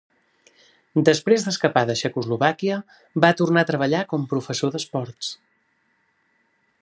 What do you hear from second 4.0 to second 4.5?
com